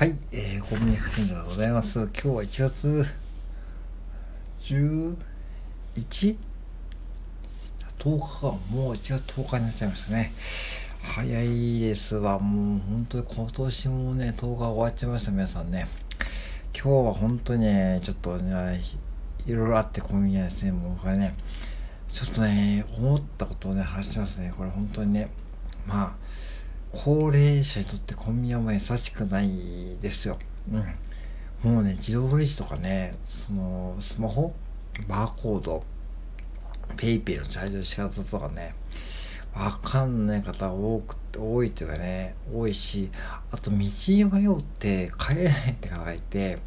[0.00, 1.98] はい、えー、コンビニ付近でございます。
[2.04, 3.04] 今日は1月
[4.62, 6.36] 11?10
[7.98, 10.32] 日か、もう1月10日になっちゃいましたね。
[11.02, 12.38] 早いですわ。
[12.38, 15.86] もう本当に今年もね、10日終わっちゃいました、皆さんね。
[16.74, 18.80] 今日は本当にね、ちょっとね、
[19.46, 21.34] いろいろあってコンビニはですね、もうこれね、
[22.08, 24.50] ちょっとね、思ったことをね、話しますね。
[24.56, 25.28] これ本当にね、
[25.86, 26.14] まあ、
[26.92, 30.38] 高齢者にとってコンビニはもう優しくないですよ。
[30.72, 31.72] うん。
[31.72, 34.54] もうね、自動レジとかね、その、スマホ
[35.08, 35.84] バーコード、
[36.96, 38.74] ペイペイのチャージの仕方とかね、
[39.54, 43.10] わかんない方多くて、多いっていうかね、多いし、
[43.50, 46.58] あと道に迷って帰れないって方がいて、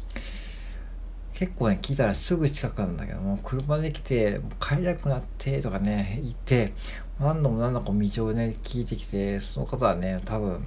[1.34, 6.72] 結構ね、聞いたらすぐ近くなんだけども、車で来て、帰れなくなってとかね、言って、
[7.18, 10.64] 何度も何度も道をね、聞いてきて、その方はね、多分、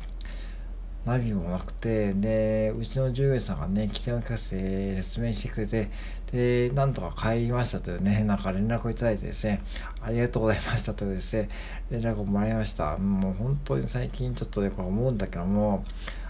[1.06, 5.90] ナビもなくて、で、うちの従業員さんがね、起点を聞かせて説明してくれて、
[6.34, 9.62] で、なんとか帰りましたというね、なんか連絡をいただいてですね、
[10.02, 11.48] ありがとうございましたというですね、
[11.90, 12.98] 連絡をもらいました。
[12.98, 15.86] もう本当に最近ちょっとね、これ思うんだけども、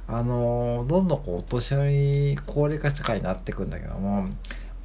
[0.09, 1.85] あのどんどんこう、お年寄
[2.33, 4.27] り、高齢化社会になっていくんだけども、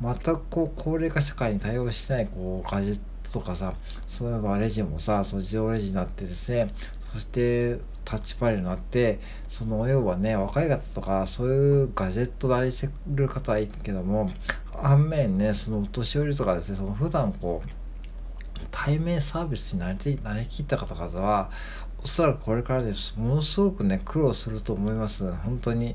[0.02, 3.74] 全くこう、高齢化社会に対応してない、こう、ガジェットとかさ、
[4.08, 6.74] そういえばレジもさ、その自動レジになってですね、
[7.12, 14.30] そしてタッチパネルになって、その要はね、若い方とか、そういうガジェット慣れしてる方はいいけども、
[14.72, 17.68] 反面ね、そのお年寄りとかですね、その普段こう、
[18.70, 21.50] 対面サービスに慣れて、慣れきった方々は、
[22.04, 23.14] おそらくこれからです。
[23.16, 25.30] ものすごくね、苦労すると思います。
[25.30, 25.94] 本当に。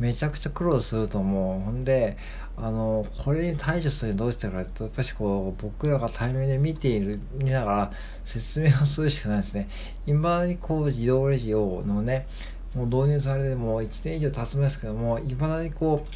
[0.00, 1.60] めちゃくちゃ苦労すると思う。
[1.60, 2.16] ほんで、
[2.56, 7.92] あの、これに対処するにどうしてかと、やっぱりこう、僕らが対面で見ている、見ながら
[8.24, 9.68] 説明をするしかないですね。
[10.06, 12.26] 今にこう、自動レジを、のね、
[12.74, 16.06] もう導入されてもう1年以上経つんですけども、いまだにこ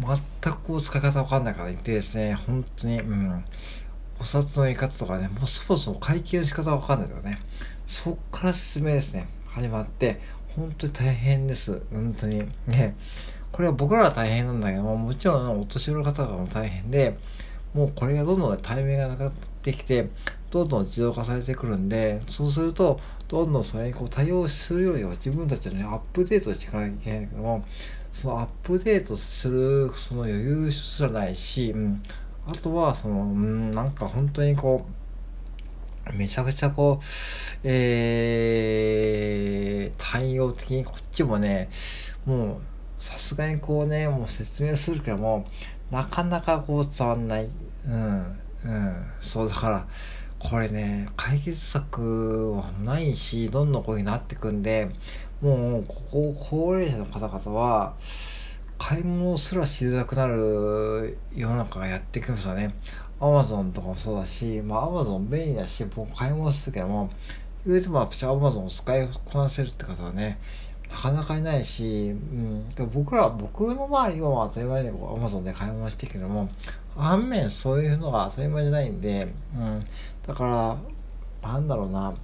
[0.00, 0.04] う、
[0.42, 3.44] 全くこう、使い方わかんないから言ってですね、本当に、うん。
[4.20, 7.40] お札の入れ方とかね、もうそもそも会計の仕方わかんないからね。
[7.86, 9.28] そっから説明ですね。
[9.46, 10.20] 始まって、
[10.56, 11.82] 本当に大変です。
[11.92, 12.42] 本当に。
[12.66, 12.96] ね。
[13.52, 17.16] これは僕らは大変なんだけども、もちろんお年寄りの方々も大変で、
[17.74, 19.32] もうこれがどんどん対面がなくなっ
[19.62, 20.08] てきて、
[20.50, 27.64] どんどん自動化されてくるんで、そうすると、どんどんそれにこう対応するよりは自分たちのね、アップデートしていかなきゃいけないんだけども、
[28.12, 32.02] そのアップデートするその余裕すらないし、うん、
[32.50, 34.86] あとは、その、うん、なんか本当にこ
[36.10, 37.04] う、めちゃくちゃこう、
[37.62, 41.68] えー、対応的にこっちもね、
[42.24, 42.60] もう、
[42.98, 45.46] さすがにこうね、もう説明するけども、
[45.90, 47.50] なかなかこう伝わんない。
[47.86, 49.86] うん、うん、そうだから、
[50.38, 54.88] これね、解決策はないし、どんどんこういう風になってくんで、
[55.42, 57.92] もう、ここ、高齢者の方々は、
[58.88, 62.74] 買い物すらしづらくなる世の中がやってきますよね。
[63.20, 67.10] アマゾンとかもそうだし、まあアマゾン便利だし、僕買い物するけども、
[67.66, 70.38] 言うてもアマゾンを使いこなせるって方はね、
[70.90, 76.48] なかなかいないし、うん、で僕ら、僕の周りは当たり前にアマゾンで買い物してるけども、
[76.96, 79.86] 反面そういうのが当たり前じゃないんで、うん、
[80.26, 80.78] だか
[81.42, 82.14] ら、なんだろうな、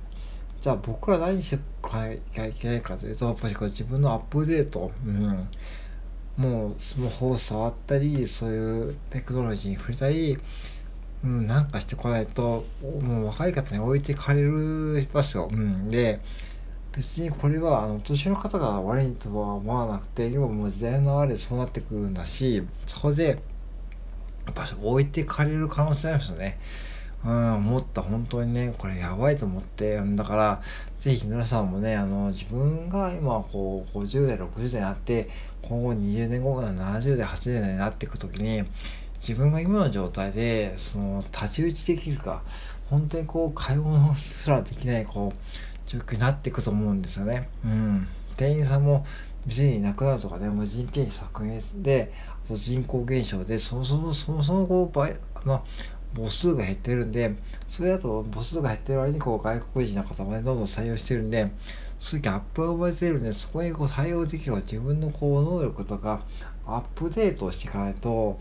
[0.63, 2.21] じゃあ僕は何して買いい
[2.59, 5.47] けないかというと、やっぱりこう自分のアップデート、うん、
[6.37, 10.39] もうスマホを触ったり、そういうテクノロジーに触れたり、
[11.23, 15.49] うん、なんかしてこないと、もう若い方に置いてかれるますよ。
[15.51, 15.87] うん。
[15.87, 16.21] で、
[16.95, 23.43] 別にこれは、あの、年の方が悪いとは思わなくて、今ももう時代の流れでそうなってくるんだし、そこで、
[24.45, 26.59] やっぱ置いてかれる可能性ありますよね。
[27.25, 30.63] うん、思った、本当にね、これやばいと思って、だから、
[30.99, 35.29] ぜひ皆さんもね、あの、自分が今、こう、50代、60代になって、
[35.63, 38.65] 今後20年後から70代、80代になっていくときに、
[39.27, 42.43] 自分が今の状態でその太刀打ちできるか
[42.91, 47.49] 本当にこう買い物すらできないこう状況になっていくと思うんですよね。
[47.65, 48.07] うん、
[48.37, 49.07] 店員さんも
[49.47, 52.13] 店になくなるとかね無人件費削減で
[52.45, 55.65] あと人口減少でそもそもそもそもこう倍あの
[56.15, 57.35] 母数が減ってるんで
[57.69, 61.51] それだと母数が減ってる割にこう外国人の方もねどんどん採用してるんで
[61.99, 66.23] そういうギャップが生まれてるんでそこにこう対応できる自分のこう能力とか
[66.67, 68.39] アップデートしていかないと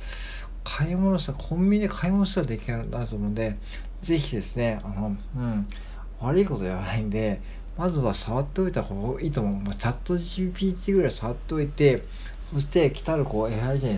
[0.63, 3.57] 買い物した、コンビニで買い物したらできるなと思うんで、
[4.01, 5.67] ぜひですね、あの、うん、
[6.19, 7.41] 悪いことではないんで、
[7.77, 9.53] まずは触っておいた方がいいと思う。
[9.61, 12.03] まあ、チャット GPT ぐらい触っておいて、
[12.53, 13.93] そして来たるこう AI 時代、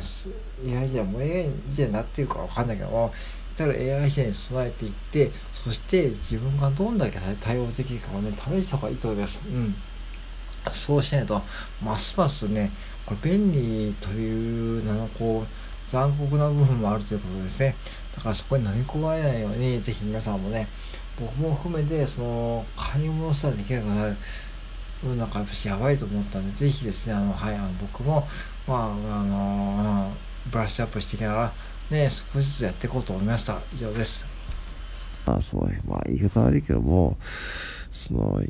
[0.77, 3.13] AI 時代もう AI 時代になってるかわかんないけども、
[3.57, 9.41] たる AI 時代に備えていって、そして自分がどんだけ対応できるかをね、試した方がいいと思います。
[9.45, 9.75] うん。
[10.71, 11.41] そうしないと、
[11.81, 12.71] ますますね、
[13.05, 17.75] これ便利という名のこう、残酷な部分もあるということですね。
[18.15, 20.67] だからそこに飲み込まれないように、ぜひ皆さんもね、
[21.19, 24.17] 僕も含めて、その、買い物したらできなくなる。
[25.17, 28.27] なんかやっぱしやばいと思ったんで、ぜひですね、あの、はい、あの僕も、
[28.67, 30.11] まあ、あの
[30.47, 31.53] ブラッシュアップしていきながら、
[31.89, 33.61] ね、少しずつやっていこうと思いました。
[33.73, 34.25] 以上です。
[35.25, 37.17] まあ、そう、まあ、言い方悪いけども、
[37.91, 38.41] その、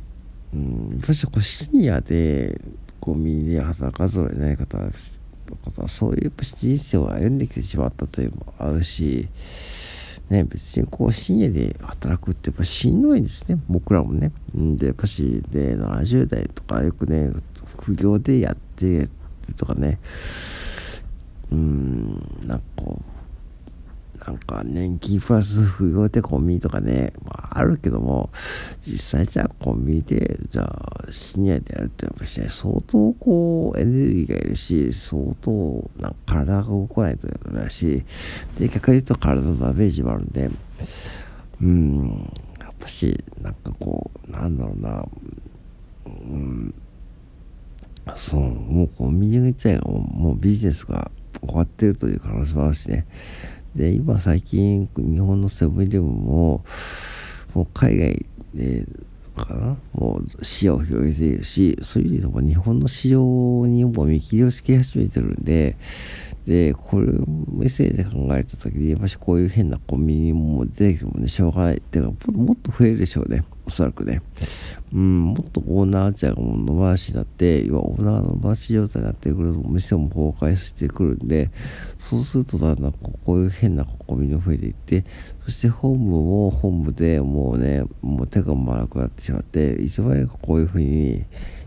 [0.54, 2.60] うん、やっぱりこうシニアで、
[3.00, 4.90] コンビニで働かざるを得ない方は、
[5.90, 9.28] そういうやっぱ人生を歩んできてしまったというのもあるし、
[10.30, 14.32] ね、別にこう深夜で働くってやっぱしんどいんですね僕らもね。
[14.56, 17.32] でやっぱしで70代とかよくね
[17.78, 19.10] 副業でやってる
[19.56, 20.00] とかね
[21.52, 23.15] うんなんかこう
[24.26, 28.30] なんか年金プラス不要でコンビニとかね、まあ、あるけども、
[28.86, 35.52] 実際じゃあコンビニで、じゃあシニアでやるってのは相当こうエネルギーがいるし、相当
[35.98, 38.04] なんか体が動かないとだし、
[38.58, 40.50] で、逆に言うと体のダメージもあるんで、
[41.62, 42.30] うん、
[42.60, 45.06] やっぱし、なんかこう、なんだろうな、
[46.06, 46.74] うん、
[48.16, 51.12] そう、もうコンビニ自体がもうビジネスが
[51.42, 53.06] 終わってるという可能性もあるしね、
[53.76, 56.64] で、今最近、日本のセブンイレブンも、
[57.54, 58.86] もう海外で、
[59.36, 59.76] かな？
[59.92, 65.76] もう視野を広げているし、そういう意味でも日本の市場にも見切りをつけ始めてるんで、
[66.48, 71.78] で、これを目線で考えた時に、やっぱしこういう変なコンビニも出てきてもね、しょうがない。
[71.78, 73.44] っていうのは、もっと増えるでしょうね。
[73.66, 74.22] おそらくね。
[74.94, 81.50] うん、もっとオーナーちゃんがもう野放しになって、要はオーナーの回し状態になってくると、お店も崩壊してくるんで、
[82.00, 85.06] そうするとだんだんこういう変なコンビニが増えていって、
[85.46, 91.26] そして本部も本部でもうね、もう手が回らなくなってしまって、いつまでかこういうふうに、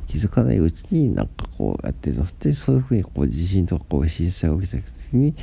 [0.08, 5.34] 気づかないうちになんかこうやってるとでそういうふうにこう地震とかこう震災が起きた時に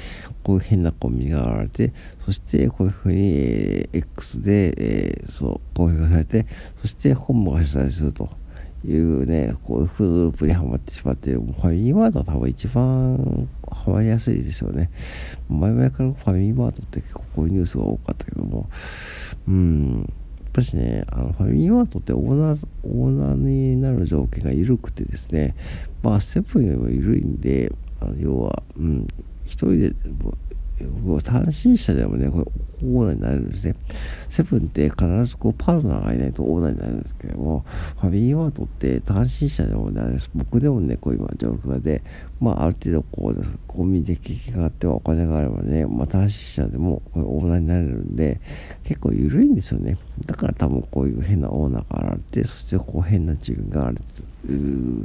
[0.43, 1.93] こういう変なコンビニが現れて
[2.25, 6.45] そしてこういうふうに、えー、X で、えー、そう公表されて
[6.81, 8.29] そして本部が主催すると
[8.85, 14.91] いうねこういうフープにはまってしまっているファミリーマートは多分一番ハマりやすいですよね。
[15.49, 18.69] 前々からファミリーマートって結構こういうニュースが多かったけども
[19.47, 20.13] うん。
[20.43, 25.53] やっぱしね、あのファミリーマートってオーナー、オーナーになる条件が緩くてですね、
[26.01, 29.07] まあ、セブンよりも緩いんで、あの要は、うん、
[29.45, 29.95] 一人で、
[31.23, 32.45] 単身者でもね、これ
[32.83, 33.75] オーナーになるんですね。
[34.29, 37.63] セブンって必ずこうパートナーがいないとオーナーになるんですけども、
[38.01, 42.03] ファミリーマートって単身者でもなれる僕でもね、こう今状況で、
[42.41, 48.41] まあある程度こう、コンビニで経験があってはお金があればね、まあ単身者でもこれオーナーになれるんで、
[48.83, 49.97] 結構緩いんですよね。
[50.25, 54.01] だから多分こういう変なオーナーが現れて、そしてこう変な自分がある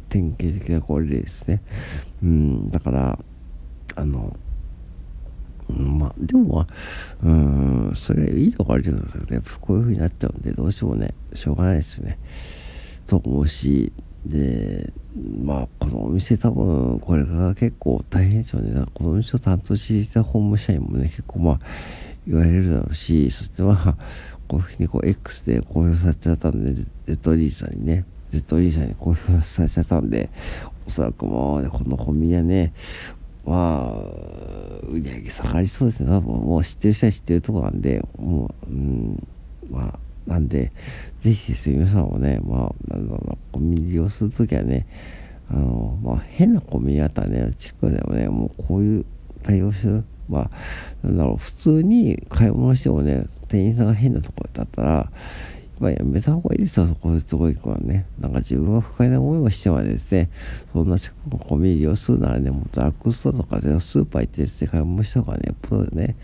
[0.08, 1.62] 典型的なこれですね。
[2.25, 3.19] うん、だから、
[4.00, 4.37] あの、
[5.69, 6.67] まあ、でも、
[7.23, 8.97] うん、それいいとこあるけど、
[9.35, 12.19] やっぱこういう風になっちゃうんで、どうしてもね、しょうがないですね。
[13.06, 13.93] と思うし、
[14.25, 14.93] で、
[15.43, 18.85] まあ、このお店多分、これから結構大変でしょうね。
[18.94, 21.61] このお店を担当していた本務社員もね、結構まあ、
[22.26, 23.96] 言われるだろうし、そしてまあ、
[24.49, 30.31] こういうふうにこう X で公表されちゃったんで、ゼットリーさんにね、ゼットリーさんに公表されちゃったんで、
[30.87, 32.73] おそらくもう、ね、このコンビニはね、
[33.44, 36.10] まあ、売上下がりそうですね。
[36.10, 39.29] 多分もう知ってる人は知ってるとこなんで、もう、うん、
[39.70, 40.72] まあ、なんで、
[41.20, 44.86] ぜひですね、皆さんもね、まあ、なんだろうな、コンビニ利用するときはね、
[45.50, 49.05] あの、まあ、変なコンビニあったらね、地区でもね、もうこういう
[49.43, 50.05] 対応する。
[50.29, 50.50] まあ、
[51.06, 55.10] なんだろう、普通に買い物してもね、店員さんが変なとこだったら、
[55.81, 58.06] まあ、やめた方がいいですよ、そこすごい子はね。
[58.20, 60.31] なんか自分が不快な思いをしてまですね、
[60.72, 65.56] そんな近くのコンビニ利用するならね、もっとラックストアとかでスーパー行ってですね、買い物した方がね、やっ
[65.89, 66.17] ぱね、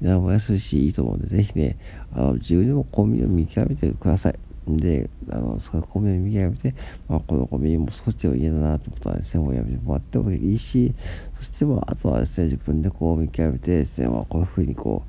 [0.00, 1.76] 値段も安いしいいと思うんで、ぜひね、
[2.14, 4.38] あの自分でもコンビニを見極めてください。
[4.68, 10.94] で、あの、そのコンビニを見極めて、まあ、このコンビニも少しでも嫌だなと思ったらですね、もうやめてもらってもいいし、
[11.38, 15.02] そしてまあ、あとはですね、自分でこう見極めてですね、まあ、こういうふうにこ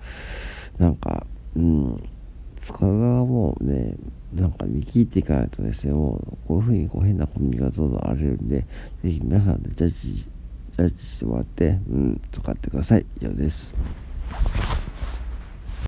[0.80, 2.04] う、なんか、うん、
[2.62, 3.96] 使う側もね、
[4.34, 8.66] なんか見切っていかないとですね、もうこういうふうにこう変なコンビがどんどん荒れるんで、
[9.04, 13.06] ぜひ皆さんでジャッジ、ジャッジしてもらって、うん、使ってください。
[13.20, 13.74] 以上です。